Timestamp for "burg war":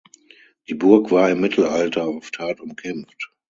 0.73-1.29